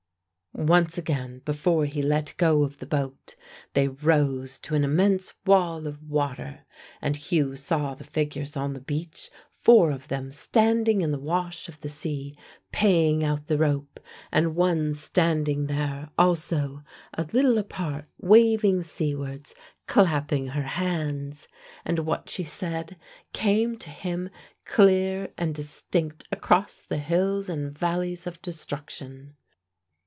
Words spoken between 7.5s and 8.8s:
saw the figures on